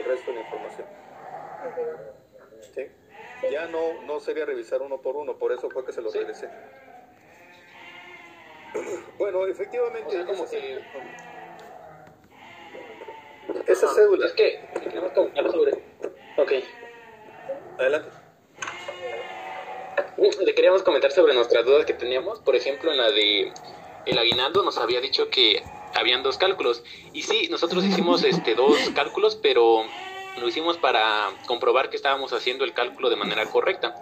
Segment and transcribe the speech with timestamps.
[0.00, 0.86] el resto de la información.
[2.74, 2.86] ¿Sí?
[3.50, 6.48] Ya no, no sería revisar uno por uno, por eso fue que se lo regresé.
[9.18, 10.24] Bueno, efectivamente.
[10.26, 10.80] como que...
[13.66, 14.26] Esa cédula.
[14.26, 14.60] Es que
[15.50, 15.72] sobre.
[16.36, 16.52] Ok.
[17.78, 18.08] Adelante.
[20.16, 22.40] Le queríamos comentar sobre nuestras dudas que teníamos.
[22.40, 23.52] Por ejemplo, en la de
[24.06, 25.62] el aguinaldo nos había dicho que
[25.94, 26.82] habían dos cálculos.
[27.12, 29.84] Y sí, nosotros hicimos este dos cálculos, pero
[30.40, 33.94] lo hicimos para comprobar que estábamos haciendo el cálculo de manera correcta.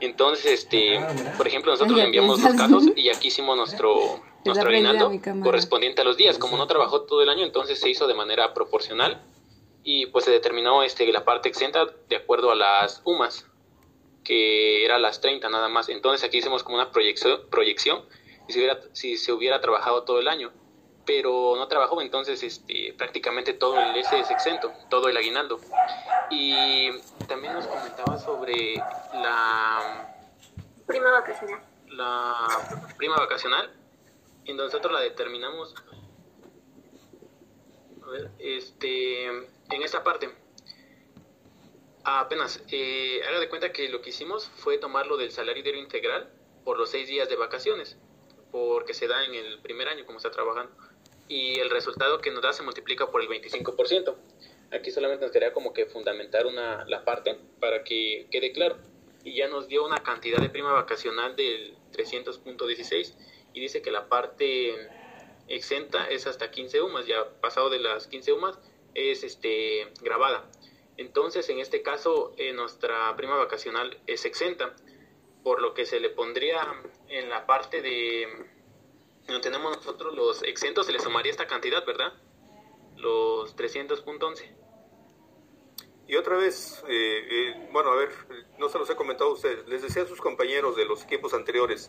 [0.00, 0.98] Entonces, este,
[1.36, 5.12] por ejemplo, nosotros le enviamos los casos y aquí hicimos nuestro, nuestro aguinaldo
[5.42, 6.38] correspondiente a los días.
[6.38, 9.22] Como no trabajó todo el año, entonces se hizo de manera proporcional
[9.82, 13.46] y pues se determinó este, la parte exenta de acuerdo a las UMAS,
[14.24, 15.90] que era las 30 nada más.
[15.90, 18.02] Entonces aquí hicimos como una proyección, proyección
[18.48, 20.50] si, hubiera, si se hubiera trabajado todo el año
[21.06, 25.60] pero no trabajó, entonces este, prácticamente todo el ese es exento, todo el aguinaldo.
[26.30, 26.90] Y
[27.26, 30.14] también nos comentaba sobre la
[30.86, 31.62] prima vacacional.
[31.88, 32.46] La
[32.96, 33.74] prima vacacional,
[34.44, 35.74] y nosotros la determinamos
[38.02, 40.30] a ver, este, en esta parte.
[42.04, 46.32] Apenas, eh, haga de cuenta que lo que hicimos fue tomarlo del salario diario integral
[46.64, 47.98] por los seis días de vacaciones,
[48.52, 50.72] porque se da en el primer año como está trabajando
[51.30, 54.16] y el resultado que nos da se multiplica por el 25%.
[54.72, 58.78] Aquí solamente nos quería como que fundamentar una, la parte para que quede claro.
[59.22, 63.14] Y ya nos dio una cantidad de prima vacacional del 300.16
[63.52, 64.74] y dice que la parte
[65.46, 68.58] exenta es hasta 15 UMAS, ya pasado de las 15 UMAS
[68.94, 70.50] es este grabada.
[70.96, 74.74] Entonces, en este caso, eh, nuestra prima vacacional es exenta,
[75.44, 76.66] por lo que se le pondría
[77.08, 78.26] en la parte de
[79.28, 82.12] no tenemos nosotros los exentos, se le sumaría esta cantidad, ¿verdad?
[82.96, 84.56] Los 300.11.
[86.08, 88.10] Y otra vez, eh, eh, bueno, a ver,
[88.58, 91.34] no se los he comentado a ustedes, les decía a sus compañeros de los equipos
[91.34, 91.88] anteriores,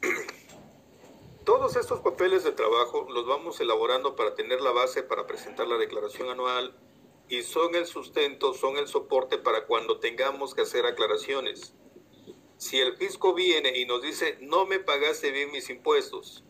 [1.44, 5.76] todos estos papeles de trabajo los vamos elaborando para tener la base para presentar la
[5.76, 6.76] declaración anual
[7.28, 11.74] y son el sustento, son el soporte para cuando tengamos que hacer aclaraciones.
[12.62, 16.44] Si el fisco viene y nos dice, no me pagaste bien mis impuestos,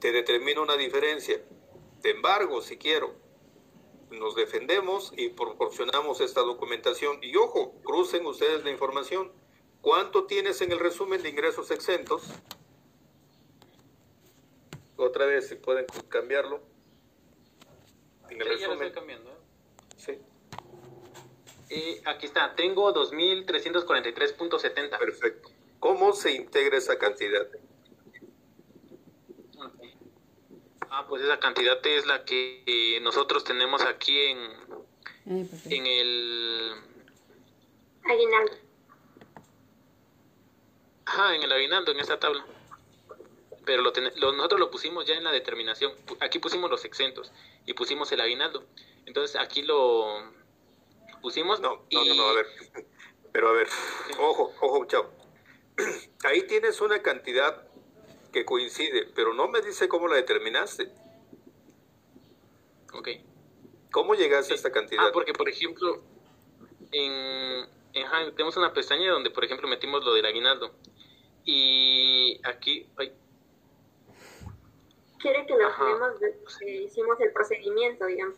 [0.00, 1.38] te determino una diferencia.
[2.00, 3.14] Te embargo si quiero.
[4.10, 7.18] Nos defendemos y proporcionamos esta documentación.
[7.22, 9.32] Y ojo, crucen ustedes la información.
[9.82, 12.22] ¿Cuánto tienes en el resumen de ingresos exentos?
[14.96, 16.62] Otra vez, si pueden cambiarlo.
[18.30, 18.78] En el resumen.
[18.78, 19.30] Ya estoy cambiando.
[19.30, 19.36] ¿eh?
[19.98, 20.18] Sí.
[21.68, 24.98] Eh, aquí está, tengo 2.343.70.
[24.98, 25.50] Perfecto.
[25.80, 27.46] ¿Cómo se integra esa cantidad?
[30.90, 34.38] Ah, pues esa cantidad es la que eh, nosotros tenemos aquí en,
[35.26, 36.72] en el...
[38.04, 38.52] Aguinaldo.
[41.04, 42.46] Ajá, en el aguinaldo, en esta tabla.
[43.64, 43.92] Pero lo,
[44.32, 45.92] nosotros lo pusimos ya en la determinación.
[46.20, 47.32] Aquí pusimos los exentos
[47.66, 48.64] y pusimos el aguinaldo.
[49.06, 50.22] Entonces aquí lo
[51.20, 51.60] pusimos.
[51.60, 52.46] No, no, no, no, a ver.
[53.32, 53.68] Pero a ver,
[54.18, 55.10] ojo, ojo, chao.
[56.24, 57.68] Ahí tienes una cantidad
[58.32, 60.90] que coincide, pero no me dice cómo la determinaste.
[62.92, 63.08] Ok.
[63.90, 65.06] ¿Cómo llegaste a esta cantidad?
[65.06, 66.02] Ah, porque por ejemplo,
[66.92, 70.74] en, tenemos una pestaña donde por ejemplo metimos lo del aguinaldo.
[71.44, 72.88] Y aquí...
[72.96, 73.12] Ay.
[75.18, 78.36] Quiere que lo ponemos que hicimos el procedimiento, digamos.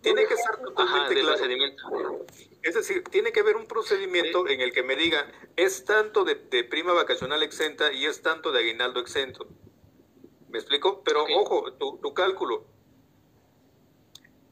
[0.00, 2.26] Tiene que ser totalmente claro.
[2.62, 6.36] Es decir, tiene que haber un procedimiento en el que me diga, es tanto de,
[6.64, 9.46] prima vacacional exenta y es tanto de aguinaldo exento.
[10.48, 11.02] ¿Me explico?
[11.04, 12.64] Pero ojo, tu, cálculo.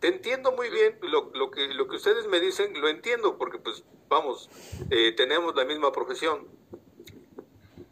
[0.01, 3.59] Te entiendo muy bien lo, lo, que, lo que ustedes me dicen, lo entiendo porque
[3.59, 4.51] pues vamos,
[4.91, 6.49] eh, tenemos la misma profesión.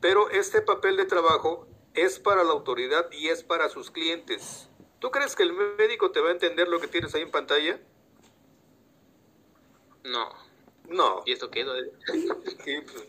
[0.01, 4.69] Pero este papel de trabajo es para la autoridad y es para sus clientes.
[5.05, 7.79] ¿Tú crees que el médico te va a entender lo que tienes ahí en pantalla?
[10.03, 10.31] No.
[10.89, 11.23] No.
[11.27, 11.63] ¿Y esto qué?
[12.65, 13.09] Pues,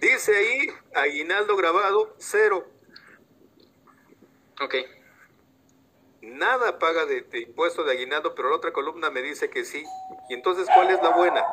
[0.00, 2.66] dice ahí, aguinaldo grabado, cero.
[4.62, 4.76] Ok.
[6.22, 9.84] Nada paga de, impuesto de aguinaldo, pero la otra columna me dice que sí.
[10.30, 11.44] Y entonces, ¿cuál es la buena?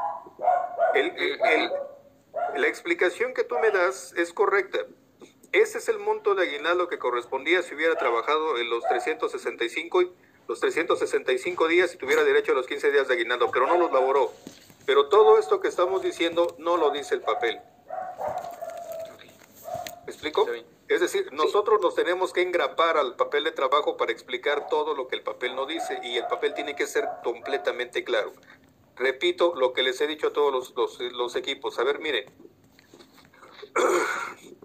[2.55, 4.79] la explicación que tú me das es correcta.
[5.57, 10.03] Ese es el monto de aguinaldo que correspondía si hubiera trabajado en los 365,
[10.47, 13.91] los 365 días y tuviera derecho a los 15 días de aguinaldo, pero no los
[13.91, 14.31] laboró.
[14.85, 17.59] Pero todo esto que estamos diciendo no lo dice el papel.
[20.05, 20.47] ¿Me explico?
[20.87, 25.07] Es decir, nosotros nos tenemos que engrapar al papel de trabajo para explicar todo lo
[25.07, 28.31] que el papel no dice y el papel tiene que ser completamente claro.
[28.95, 31.79] Repito lo que les he dicho a todos los, los, los equipos.
[31.79, 32.31] A ver, miren.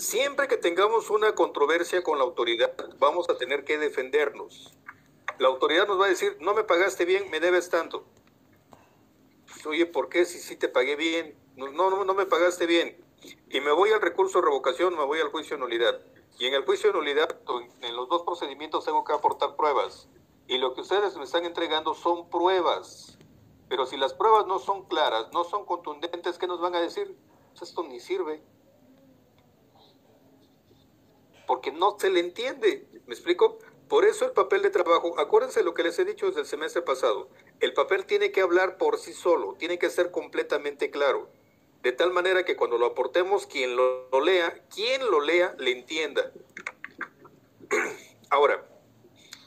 [0.00, 4.72] Siempre que tengamos una controversia con la autoridad, vamos a tener que defendernos.
[5.38, 8.06] La autoridad nos va a decir, no me pagaste bien, me debes tanto.
[9.66, 11.38] Oye, ¿por qué si sí te pagué bien?
[11.54, 12.96] No, no, no me pagaste bien
[13.50, 16.00] y me voy al recurso de revocación, me voy al juicio de nulidad.
[16.38, 17.38] Y en el juicio de nulidad,
[17.82, 20.08] en los dos procedimientos tengo que aportar pruebas.
[20.46, 23.18] Y lo que ustedes me están entregando son pruebas.
[23.68, 27.14] Pero si las pruebas no son claras, no son contundentes, ¿qué nos van a decir?
[27.50, 28.42] Pues esto ni sirve.
[31.50, 32.86] Porque no se le entiende.
[33.08, 33.58] ¿Me explico?
[33.88, 36.80] Por eso el papel de trabajo, acuérdense lo que les he dicho desde el semestre
[36.80, 41.28] pasado, el papel tiene que hablar por sí solo, tiene que ser completamente claro
[41.82, 46.30] de tal manera que cuando lo aportemos, quien lo, lea, quien lo lea, le entienda.
[48.30, 48.64] Ahora,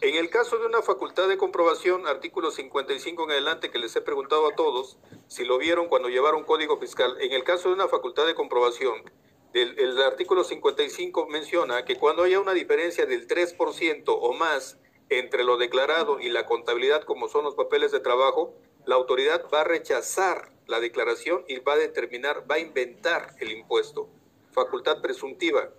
[0.02, 4.02] en el caso de una facultad de comprobación, artículo 55 en adelante, que les he
[4.02, 4.98] preguntado a todos
[5.30, 9.10] si lo vieron cuando llevaron código fiscal, en el caso de una facultad de comprobación,
[9.54, 14.80] el, artículo 55 menciona que cuando haya una diferencia del 3% o más
[15.10, 18.56] entre lo declarado y la contabilidad, como son los papeles de trabajo,
[18.86, 23.52] la autoridad va a rechazar la declaración y va a determinar, va a inventar el
[23.52, 24.10] impuesto.
[24.52, 25.70] Facultad presuntiva.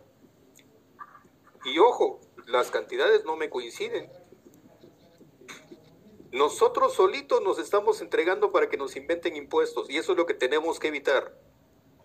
[1.64, 4.10] Y ojo, las cantidades no me coinciden.
[6.30, 10.34] Nosotros solitos nos estamos entregando para que nos inventen impuestos y eso es lo que
[10.34, 11.34] tenemos que evitar.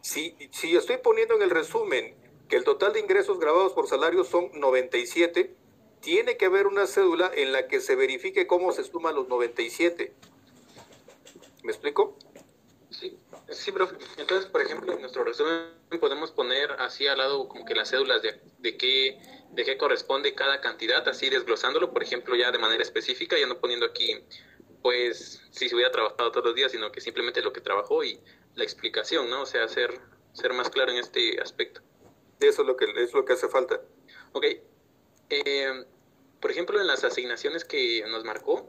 [0.02, 2.16] Si, si estoy poniendo en el resumen
[2.48, 5.56] que el total de ingresos grabados por salarios son 97,
[6.02, 10.14] tiene que haber una cédula en la que se verifique cómo se suman los 97.
[11.64, 12.18] ¿Me explico?
[12.90, 13.18] Sí,
[13.50, 13.98] sí, profe.
[14.18, 15.68] Entonces, por ejemplo, en nuestro resumen
[16.00, 19.20] podemos poner así al lado como que las cédulas de, de qué
[19.52, 23.60] de qué corresponde cada cantidad, así desglosándolo, por ejemplo, ya de manera específica, ya no
[23.60, 24.16] poniendo aquí,
[24.82, 28.20] pues, si se hubiera trabajado todos los días, sino que simplemente lo que trabajó y
[28.60, 29.42] la explicación, ¿no?
[29.42, 30.00] O sea, ser,
[30.34, 31.82] ser más claro en este aspecto.
[32.40, 33.82] Eso es lo que, es lo que hace falta.
[34.34, 34.46] Ok.
[35.30, 35.86] Eh,
[36.40, 38.68] por ejemplo, en las asignaciones que nos marcó,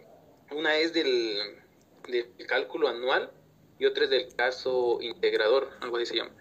[0.51, 1.63] una es del,
[2.09, 3.31] del cálculo anual
[3.79, 6.33] y otra es del caso integrador, algo así se llama.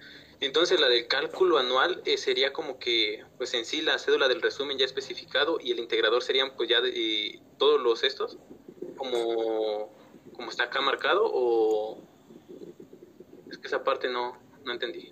[0.42, 4.42] Entonces la del cálculo anual eh, sería como que, pues en sí la cédula del
[4.42, 8.38] resumen ya especificado y el integrador serían pues ya de, todos los estos,
[8.98, 9.94] como,
[10.34, 12.02] como está acá marcado o
[13.50, 15.12] es que esa parte no, no entendí.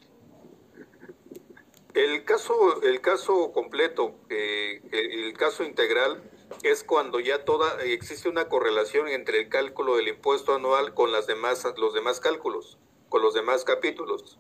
[1.94, 6.22] El caso, el caso completo, eh, el caso integral,
[6.64, 11.28] es cuando ya toda existe una correlación entre el cálculo del impuesto anual con las
[11.28, 12.78] demás, los demás cálculos,
[13.10, 14.40] con los demás capítulos.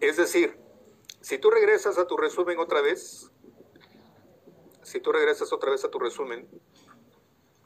[0.00, 0.56] Es decir,
[1.20, 3.30] si tú regresas a tu resumen otra vez,
[4.82, 6.48] si tú regresas otra vez a tu resumen,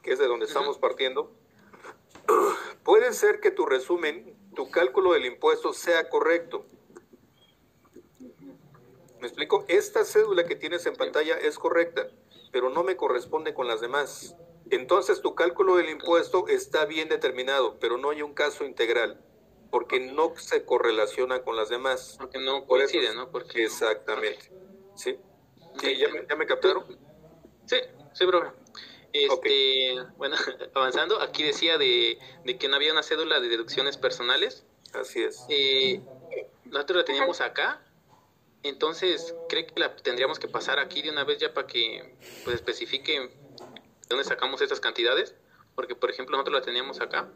[0.01, 1.31] que es de donde estamos partiendo,
[2.83, 6.65] puede ser que tu resumen, tu cálculo del impuesto sea correcto.
[9.19, 9.65] ¿Me explico?
[9.67, 12.09] Esta cédula que tienes en pantalla es correcta
[12.53, 14.37] pero no me corresponde con las demás.
[14.69, 19.19] Entonces tu cálculo del impuesto está bien determinado, pero no hay un caso integral,
[19.71, 22.15] porque no se correlaciona con las demás.
[22.19, 23.29] Porque no coincide, ¿no?
[23.31, 24.51] Porque exactamente.
[24.95, 25.17] ¿Sí?
[25.81, 26.85] ¿Ya, me, captaron?
[27.65, 27.77] Sí,
[28.13, 28.53] sí, bro.
[29.13, 30.35] Este, Bueno,
[30.73, 32.17] avanzando, aquí decía de,
[32.59, 34.65] que no había una cédula de deducciones personales.
[34.93, 35.45] Así es.
[35.49, 36.01] Eh,
[36.65, 37.81] nosotros la teníamos acá,
[38.63, 42.55] entonces, ¿cree que la tendríamos que pasar aquí de una vez ya para que pues,
[42.55, 43.29] especifique de
[44.07, 45.35] dónde sacamos estas cantidades?
[45.75, 47.29] Porque, por ejemplo, nosotros la teníamos acá.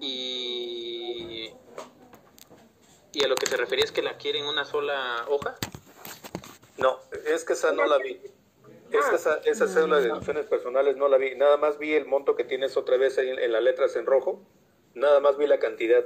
[0.00, 1.50] Y,
[3.12, 5.56] y a lo que se refería es que la quieren una sola hoja.
[6.76, 8.20] No, es que esa no la vi.
[8.92, 11.34] Esa, esa cédula de deducciones personales no la vi.
[11.34, 14.42] Nada más vi el monto que tienes otra vez ahí en las letras en rojo.
[14.94, 16.04] Nada más vi la cantidad.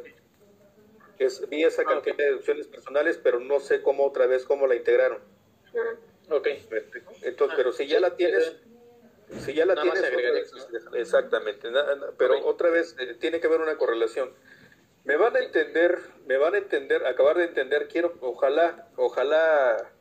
[1.19, 4.75] Es, vi esa cantidad de deducciones personales, pero no sé cómo otra vez cómo la
[4.75, 5.21] integraron.
[6.31, 6.49] Ok.
[7.23, 8.57] Entonces, pero si ya la tienes,
[9.41, 10.05] si ya la tienes,
[10.95, 11.69] exactamente.
[12.19, 14.33] pero otra vez eh, tiene que haber una correlación.
[15.05, 17.89] Me van a entender, me van a entender, acabar de entender.
[17.89, 19.94] Quiero, ojalá, ojalá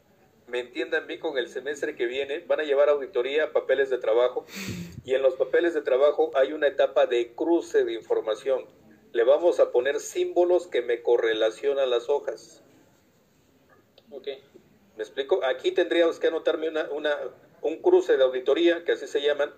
[0.48, 2.40] me entiendan bien con el semestre que viene.
[2.40, 4.46] Van a llevar auditoría, papeles de trabajo,
[5.04, 8.66] y en los papeles de trabajo hay una etapa de cruce de información
[9.14, 12.62] le vamos a poner símbolos que me correlacionan las hojas.
[14.10, 14.28] Ok.
[14.98, 15.46] ¿Me explico?
[15.46, 17.16] Aquí tendríamos que anotarme una, una,
[17.62, 19.54] un cruce de auditoría, que así se llaman,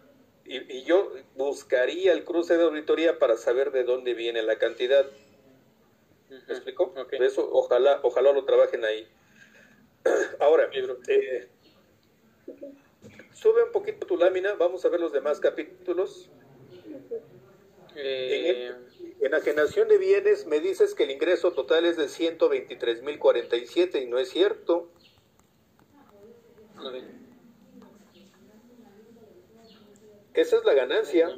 [0.45, 5.05] y, yo buscaría el cruce de auditoría para saber de dónde viene la cantidad.
[6.29, 6.93] ¿Me explico?
[7.11, 9.07] Eso ojalá, ojalá lo trabajen ahí.
[10.39, 10.69] Ahora,
[11.07, 11.47] eh,
[13.33, 16.29] sube un poquito tu lámina, vamos a ver los demás capítulos.
[17.95, 24.05] Eh, en, enajenación de bienes me dices que el ingreso total es de 123.047 y
[24.07, 24.89] no es cierto.
[30.33, 31.29] Esa es la ganancia.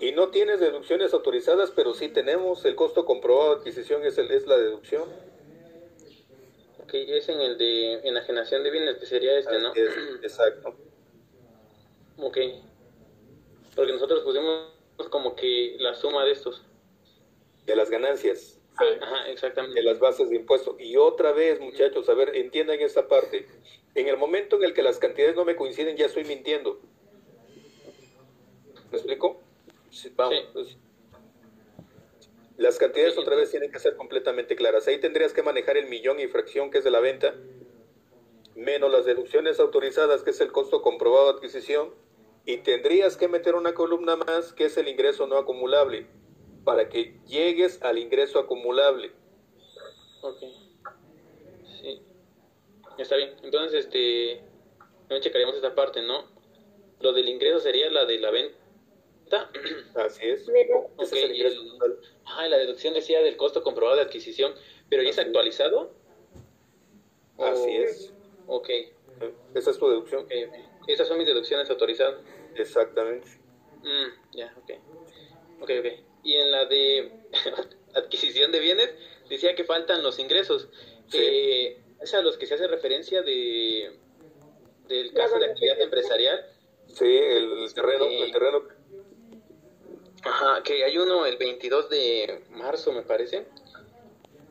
[0.00, 2.64] Y no tienes deducciones autorizadas, pero sí tenemos.
[2.64, 5.08] El costo comprobado de adquisición es, el, es la deducción.
[6.92, 9.72] Ok, es en el de enajenación de bienes, que sería este, ¿no?
[10.22, 10.76] exacto.
[12.18, 12.36] Ok.
[13.74, 14.68] Porque nosotros pusimos
[15.08, 16.62] como que la suma de estos.
[17.64, 18.60] De las ganancias.
[18.76, 19.80] Ajá, exactamente.
[19.80, 20.76] De las bases de impuesto.
[20.78, 23.46] Y otra vez, muchachos, a ver, entiendan esta parte.
[23.94, 26.78] En el momento en el que las cantidades no me coinciden, ya estoy mintiendo.
[28.90, 29.40] ¿Me explico?
[30.14, 30.44] vamos.
[30.52, 30.76] Pues,
[32.62, 34.88] las cantidades otra vez tienen que ser completamente claras.
[34.88, 37.34] Ahí tendrías que manejar el millón y fracción que es de la venta,
[38.54, 41.94] menos las deducciones autorizadas, que es el costo comprobado de adquisición,
[42.46, 46.06] y tendrías que meter una columna más, que es el ingreso no acumulable,
[46.64, 49.12] para que llegues al ingreso acumulable.
[50.22, 50.38] Ok.
[51.80, 52.02] Sí.
[52.98, 53.34] Está bien.
[53.42, 54.40] Entonces, este,
[55.10, 56.30] no checaríamos esta parte, ¿no?
[57.00, 58.61] Lo del ingreso sería la de la venta
[59.94, 60.46] Así es.
[62.24, 64.54] ah, la deducción decía del costo comprobado de adquisición,
[64.88, 65.92] pero ¿ya es actualizado?
[67.38, 68.12] Así es.
[68.46, 68.68] Ok.
[69.54, 70.26] Esa es tu deducción.
[70.86, 72.20] Esas son mis deducciones autorizadas.
[72.56, 73.28] Exactamente.
[73.82, 74.70] Mm, ya, ok.
[75.60, 75.86] Ok, ok.
[76.24, 77.12] Y en la de
[77.94, 78.94] adquisición de bienes,
[79.28, 80.68] decía que faltan los ingresos.
[81.12, 83.96] Eh, es a los que se hace referencia de
[84.88, 86.46] del caso de actividad empresarial.
[86.86, 88.68] Sí, el terreno, el terreno
[90.24, 93.44] Ajá, que hay uno el 22 de marzo, me parece,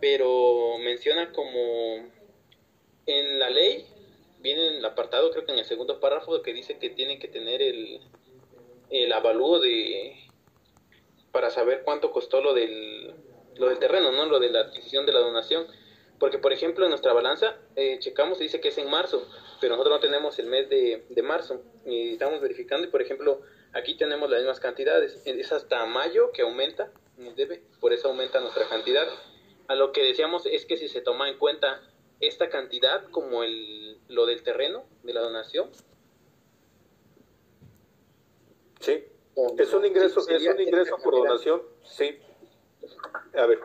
[0.02, 2.10] pero menciona como
[3.06, 3.88] en la ley,
[4.40, 7.30] viene en el apartado, creo que en el segundo párrafo, que dice que tienen que
[7.30, 8.02] tener el,
[8.90, 10.18] el avalúo de
[11.32, 13.14] para saber cuánto costó lo del,
[13.56, 14.26] lo del terreno, ¿no?
[14.26, 15.66] Lo de la adquisición de la donación.
[16.20, 19.26] Porque, por ejemplo, en nuestra balanza eh, checamos y dice que es en marzo,
[19.62, 21.62] pero nosotros no tenemos el mes de, de marzo.
[21.86, 23.42] Y estamos verificando y, por ejemplo,
[23.74, 25.22] Aquí tenemos las mismas cantidades.
[25.26, 26.92] Es hasta mayo que aumenta,
[27.36, 29.08] debe, por eso aumenta nuestra cantidad.
[29.68, 31.82] A lo que decíamos es que si se toma en cuenta
[32.20, 35.70] esta cantidad como el, lo del terreno, de la donación.
[38.80, 39.06] Sí,
[39.58, 42.18] es un ingreso, es un ingreso por donación, sí.
[43.36, 43.60] A ver,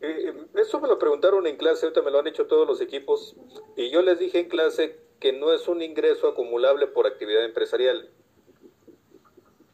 [0.00, 2.80] eh, eh, eso me lo preguntaron en clase, ahorita me lo han hecho todos los
[2.80, 3.36] equipos,
[3.76, 8.10] y yo les dije en clase que no es un ingreso acumulable por actividad empresarial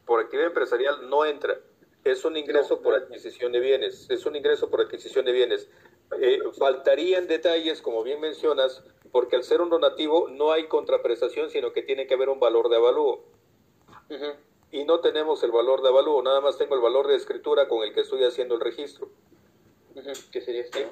[0.09, 1.59] por actividad empresarial no entra.
[2.03, 4.09] Es un ingreso por adquisición de bienes.
[4.09, 5.69] Es un ingreso por adquisición de bienes.
[6.19, 11.73] Eh, faltarían detalles, como bien mencionas, porque al ser un donativo no hay contraprestación, sino
[11.73, 13.23] que tiene que haber un valor de avalúo.
[14.71, 17.83] Y no tenemos el valor de avalúo, nada más tengo el valor de escritura con
[17.83, 19.09] el que estoy haciendo el registro.
[20.31, 20.87] ¿Qué sería este?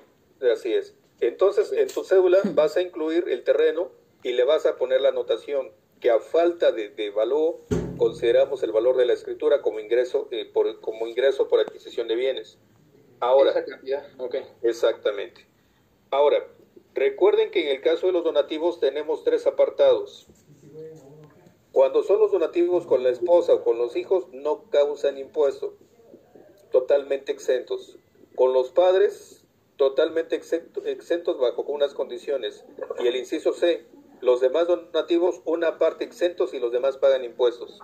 [0.51, 0.95] Así es.
[1.21, 3.89] Entonces, en tu cédula vas a incluir el terreno
[4.21, 7.65] y le vas a poner la anotación que a falta de, de avalúo
[7.97, 12.15] consideramos el valor de la escritura como ingreso, eh, por, como ingreso por adquisición de
[12.15, 12.57] bienes.
[13.19, 13.53] Ahora,
[14.61, 15.47] exactamente.
[16.11, 16.47] Ahora,
[16.93, 20.27] recuerden que en el caso de los donativos tenemos tres apartados.
[21.71, 25.75] Cuando son los donativos con la esposa o con los hijos, no causan impuesto,
[26.71, 27.97] totalmente exentos.
[28.35, 29.45] Con los padres,
[29.77, 32.63] totalmente exentos bajo unas condiciones.
[32.99, 33.85] Y el inciso C,
[34.21, 37.79] los demás donativos, una parte exentos y los demás pagan impuestos.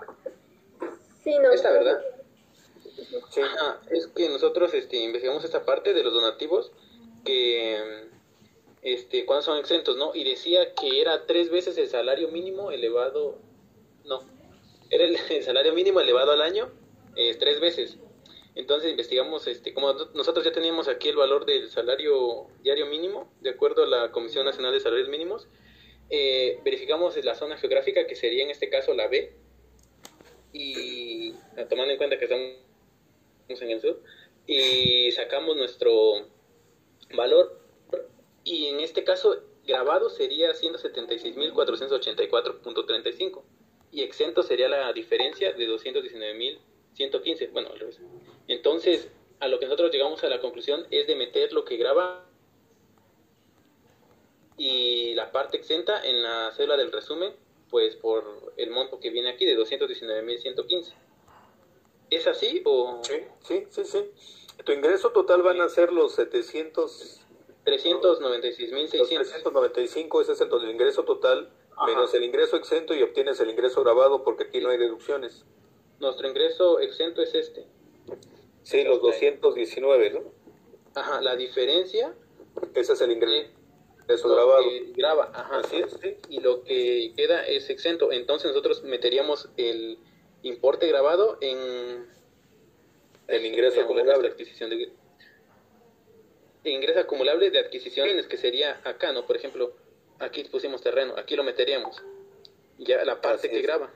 [1.23, 1.51] Sí, no.
[1.51, 2.01] ¿Esta verdad?
[3.29, 3.41] Sí.
[3.91, 6.71] es que nosotros este, investigamos esta parte de los donativos
[7.23, 8.09] que
[8.81, 10.13] este cuando son exentos, ¿no?
[10.13, 13.37] Y decía que era tres veces el salario mínimo elevado,
[14.05, 14.21] no,
[14.89, 16.69] era el, salario mínimo elevado al año
[17.15, 17.97] eh, tres veces.
[18.55, 23.49] Entonces investigamos, este, como nosotros ya teníamos aquí el valor del salario diario mínimo, de
[23.49, 25.47] acuerdo a la Comisión Nacional de Salarios Mínimos,
[26.09, 29.33] eh, verificamos la zona geográfica, que sería en este caso la B,
[30.51, 31.33] y
[31.69, 32.57] tomando en cuenta que estamos
[33.49, 34.01] en el sur,
[34.45, 36.27] y sacamos nuestro
[37.15, 37.59] valor,
[38.43, 43.41] y en este caso grabado sería 176.484.35,
[43.91, 47.99] y exento sería la diferencia de 219.115, bueno, al revés.
[48.47, 52.27] Entonces, a lo que nosotros llegamos a la conclusión es de meter lo que graba
[54.57, 57.33] y la parte exenta en la cédula del resumen,
[57.69, 60.93] pues por el monto que viene aquí de 219.115.
[62.09, 63.01] ¿Es así o...?
[63.03, 64.11] Sí, sí, sí, sí.
[64.63, 67.21] Tu ingreso total van a ser los 700,
[67.65, 68.89] 396.600.
[68.89, 71.51] 395, ese es el, el ingreso total,
[71.87, 75.43] menos el ingreso exento y obtienes el ingreso grabado porque aquí no hay deducciones.
[75.99, 77.65] Nuestro ingreso exento es este.
[78.61, 80.21] Sí, los 219, ¿no?
[80.95, 82.13] Ajá, la diferencia.
[82.75, 83.49] Ese es el ingreso.
[84.07, 84.63] Eso grabado.
[84.95, 86.17] graba, ajá, Así es, sí.
[86.29, 88.11] y lo que queda es exento.
[88.11, 89.97] Entonces nosotros meteríamos el
[90.41, 92.05] importe grabado en
[93.27, 94.27] el ingreso acumulable.
[94.27, 94.91] Adquisición de,
[96.65, 99.25] ingreso acumulable de adquisiciones, que sería acá, ¿no?
[99.25, 99.73] Por ejemplo,
[100.19, 102.03] aquí pusimos terreno, aquí lo meteríamos.
[102.77, 103.89] Ya la parte que graba.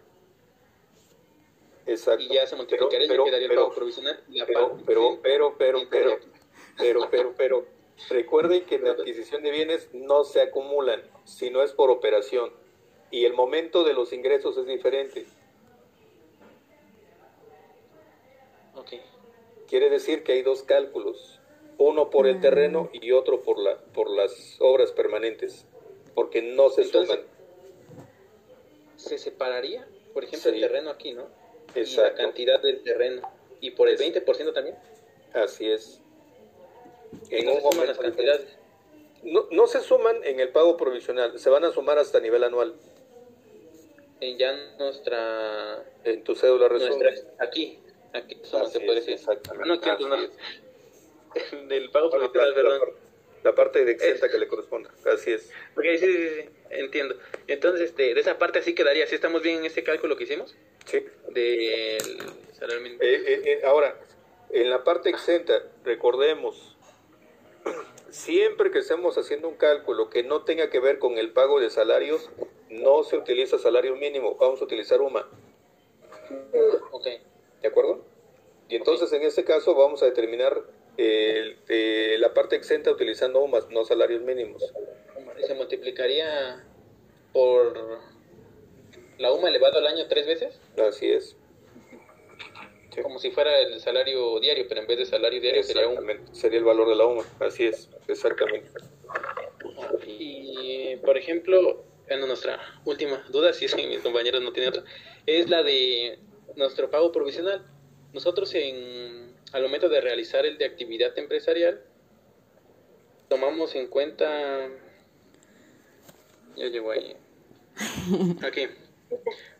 [1.85, 2.23] Exacto.
[2.23, 4.23] Y ya se multiplicaría pero, quedaría el pago provisional.
[4.45, 6.19] Pero, pero, pero, pero, pero,
[6.77, 7.76] pero, pero, pero
[8.09, 12.51] recuerden que en la adquisición de bienes no se acumulan, sino es por operación.
[13.11, 15.25] Y el momento de los ingresos es diferente.
[19.67, 21.39] Quiere decir que hay dos cálculos,
[21.77, 25.65] uno por el terreno y otro por, la, por las obras permanentes,
[26.15, 27.19] porque no se suman.
[28.95, 29.85] ¿Se separaría?
[30.13, 31.27] Por ejemplo, el terreno aquí, ¿no?
[31.75, 31.81] Exacto.
[31.81, 33.29] Y la cantidad del terreno.
[33.59, 34.77] ¿Y por el 20% también?
[35.33, 36.01] Así es.
[37.29, 38.57] En un momento las cantidades.
[39.23, 42.75] No, no se suman en el pago provisional, se van a sumar hasta nivel anual.
[44.19, 45.83] En ya nuestra...
[46.03, 47.07] En tu cédula resumen.
[47.39, 47.79] Aquí,
[48.13, 49.19] Aquí no se puede decir.
[49.65, 50.17] No, quiero, no.
[51.67, 52.81] Del pago provisional, perdón.
[53.43, 55.51] La parte de exenta que le corresponda, así es.
[55.75, 57.15] Ok, sí, sí, sí, entiendo.
[57.47, 60.55] Entonces, este, de esa parte así quedaría, ¿sí estamos bien en ese cálculo que hicimos?
[60.85, 61.05] Sí.
[61.29, 61.97] Del eh,
[62.99, 63.97] eh, eh, ahora,
[64.49, 66.76] en la parte exenta, recordemos,
[68.09, 71.69] siempre que estemos haciendo un cálculo que no tenga que ver con el pago de
[71.69, 72.29] salarios,
[72.69, 75.27] no se utiliza salario mínimo, vamos a utilizar UMA.
[76.91, 77.07] Ok.
[77.61, 78.03] ¿De acuerdo?
[78.69, 80.63] Y entonces en este caso vamos a determinar
[80.97, 84.63] eh, la parte exenta utilizando UMAS, no salarios mínimos.
[85.45, 86.65] ¿Se multiplicaría
[87.31, 87.99] por
[89.17, 90.59] la UMA elevado al año tres veces?
[90.77, 91.36] Así es.
[93.03, 96.89] Como si fuera el salario diario, pero en vez de salario diario sería el valor
[96.89, 98.69] de la UMA, así es, exactamente.
[100.05, 104.83] Y, por ejemplo, en nuestra última duda, si es que mis compañeros no tienen otra,
[105.25, 106.19] es la de
[106.55, 107.65] nuestro pago provisional.
[108.13, 111.83] Nosotros en, al momento de realizar el de actividad empresarial,
[113.29, 114.69] tomamos en cuenta...
[116.55, 117.15] Ya llego ahí.
[118.43, 118.67] Aquí.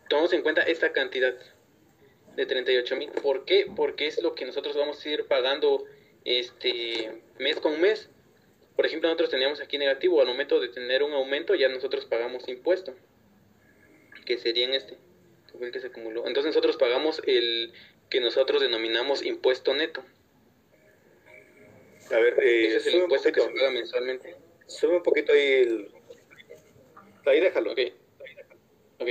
[0.08, 1.34] Tomamos en cuenta esta cantidad
[2.38, 3.10] de 38 mil.
[3.10, 3.66] ¿Por qué?
[3.74, 5.84] Porque es lo que nosotros vamos a ir pagando
[6.24, 8.08] este mes con mes.
[8.76, 10.20] Por ejemplo, nosotros teníamos aquí negativo.
[10.20, 12.94] Al momento de tener un aumento, ya nosotros pagamos impuesto.
[14.24, 14.96] Que sería en este
[15.72, 16.28] que se acumuló.
[16.28, 17.72] Entonces nosotros pagamos el
[18.08, 20.04] que nosotros denominamos impuesto neto.
[22.12, 24.36] A ver, eh, ese es el impuesto que se paga mensualmente.
[24.68, 25.90] Sube un poquito ahí el...
[27.26, 27.72] Ahí déjalo.
[27.72, 27.80] Ok.
[29.00, 29.08] Ok.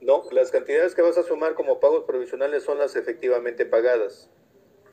[0.00, 4.30] No, las cantidades que vas a sumar como pagos provisionales son las efectivamente pagadas.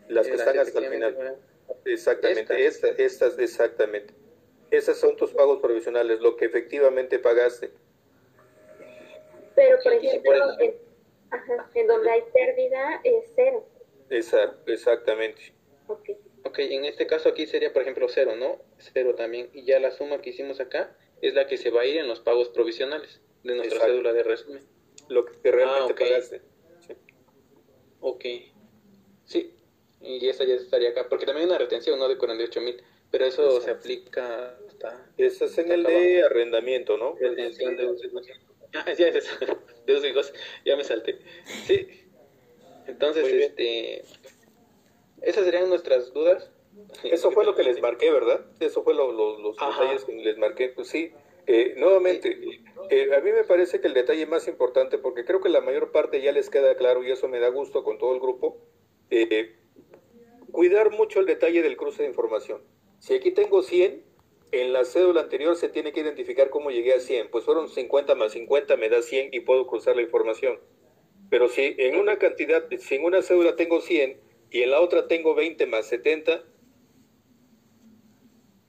[0.07, 1.37] Las que están hasta el final.
[1.85, 4.13] Exactamente, estas, estas, exactamente.
[4.71, 7.71] Esos son tus pagos provisionales, lo que efectivamente pagaste.
[9.55, 10.33] Pero, por ejemplo,
[11.73, 13.65] en, donde hay pérdida es cero.
[14.09, 15.53] Exacto, exactamente.
[15.87, 16.09] Ok.
[16.43, 18.61] Ok, en este caso aquí sería, por ejemplo, cero, ¿no?
[18.77, 19.49] Cero también.
[19.53, 22.07] Y ya la suma que hicimos acá es la que se va a ir en
[22.07, 24.74] los pagos provisionales de nuestra cédula de resumen.
[25.07, 26.41] Lo que realmente ah, pagaste.
[26.85, 26.93] Sí.
[27.99, 28.25] Ok.
[29.25, 29.53] Sí.
[30.01, 31.07] Y esa ya estaría acá.
[31.09, 32.07] Porque también hay una retención, ¿no?
[32.07, 32.81] De 48 mil.
[33.11, 35.09] Pero eso se aplica hasta...
[35.17, 37.15] Eso es en el de arrendamiento, ¿no?
[37.15, 38.07] Retención de uso
[38.73, 39.29] Ah, ya es
[39.85, 41.19] de uso y Ya me salté.
[41.65, 41.87] Sí.
[42.87, 44.03] Entonces, este...
[45.21, 46.51] Esas serían nuestras dudas.
[47.03, 48.45] Eso fue lo que les marqué, ¿verdad?
[48.59, 50.69] Eso fue lo, los detalles que les marqué.
[50.69, 51.13] Pues sí,
[51.47, 52.37] eh, nuevamente,
[52.89, 55.91] eh, a mí me parece que el detalle más importante, porque creo que la mayor
[55.91, 58.57] parte ya les queda claro y eso me da gusto con todo el grupo,
[59.09, 59.55] eh,
[60.51, 62.61] cuidar mucho el detalle del cruce de información.
[62.99, 64.03] Si aquí tengo 100,
[64.51, 67.29] en la cédula anterior se tiene que identificar cómo llegué a 100.
[67.29, 70.59] Pues fueron 50 más 50 me da 100 y puedo cruzar la información.
[71.29, 74.19] Pero si en una cantidad, si en una cédula tengo 100
[74.51, 76.43] y en la otra tengo 20 más 70,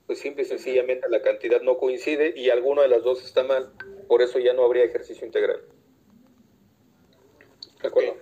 [0.07, 3.73] pues simple y sencillamente la cantidad no coincide y alguna de las dos está mal.
[4.07, 5.61] Por eso ya no habría ejercicio integral.
[7.81, 8.17] ¿De acuerdo?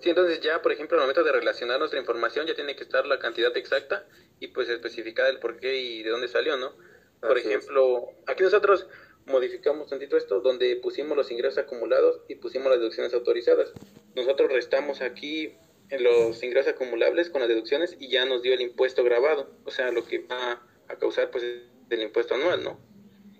[0.00, 3.06] Sí, entonces ya, por ejemplo, al momento de relacionar nuestra información ya tiene que estar
[3.06, 4.06] la cantidad exacta
[4.38, 6.74] y pues especificar el por qué y de dónde salió, ¿no?
[7.20, 8.86] Por ejemplo, aquí nosotros
[9.26, 13.72] modificamos tantito esto, donde pusimos los ingresos acumulados y pusimos las deducciones autorizadas.
[14.14, 15.56] Nosotros restamos aquí
[15.90, 19.90] los ingresos acumulables con las deducciones y ya nos dio el impuesto grabado, o sea,
[19.90, 22.80] lo que va a causar pues el impuesto anual, ¿no?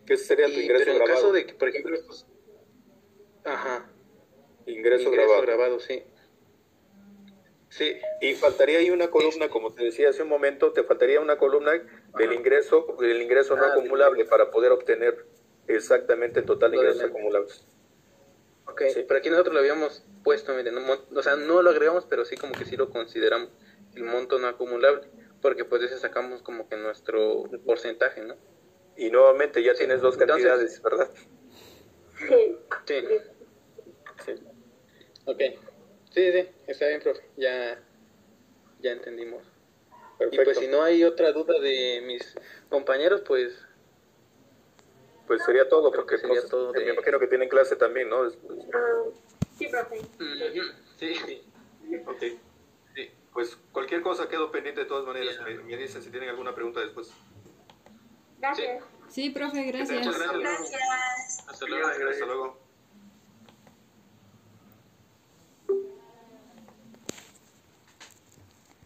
[0.07, 2.27] ¿Qué sería tu ingreso pero en caso de que, por ejemplo, estos...
[3.45, 3.91] Ajá.
[4.67, 5.43] Ingreso, grabado.
[5.43, 6.05] grabado, sí.
[7.69, 11.39] Sí, y faltaría ahí una columna, como te decía hace un momento, te faltaría una
[11.39, 11.73] columna
[12.17, 15.27] del ingreso, del ingreso no ah, acumulable para poder obtener
[15.67, 17.67] exactamente el total de ingresos acumulables.
[18.67, 22.37] Ok, pero aquí nosotros lo habíamos puesto, miren, o sea, no lo agregamos, pero sí
[22.37, 23.51] como que sí lo consideramos
[23.95, 25.09] el monto no acumulable,
[25.45, 28.35] porque pues ese sacamos como que nuestro porcentaje, ¿no?
[28.97, 31.11] Y nuevamente ya tienes dos cantidades, ¿verdad?
[32.19, 32.57] Sí.
[32.87, 32.95] Sí.
[34.25, 34.33] sí.
[35.27, 35.39] Ok.
[36.15, 37.21] Sí, sí, está bien, profe.
[37.37, 37.79] Ya,
[38.81, 39.45] ya entendimos.
[40.19, 40.41] Perfecto.
[40.41, 42.35] Y pues si no hay otra duda de mis
[42.71, 43.53] compañeros, pues...
[45.27, 48.31] Pues sería todo, porque sería pues, todo me imagino que tienen clase también, ¿no?
[48.31, 50.01] sí, profe.
[50.99, 51.43] Sí, sí.
[52.07, 52.23] Ok.
[53.35, 55.37] Pues cualquier cosa quedo pendiente de todas maneras.
[55.45, 57.13] Me, dicen si tienen alguna pregunta después.
[58.39, 58.85] Gracias.
[59.09, 60.07] Sí, profe, gracias.
[60.07, 60.71] Muchas gracias.
[60.71, 61.49] Gracias.
[61.49, 61.89] Hasta luego.
[61.89, 62.64] Hasta luego.